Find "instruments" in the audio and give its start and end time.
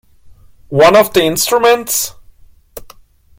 1.21-2.15